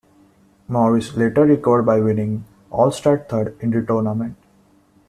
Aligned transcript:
Morris 0.67 1.15
later 1.15 1.45
recovered 1.45 1.83
by 1.83 1.99
winning 1.99 2.43
all-star 2.71 3.19
third 3.19 3.55
in 3.59 3.69
the 3.69 3.83
tournament. 3.85 4.35